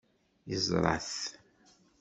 Yeẓra-t. 0.49 1.13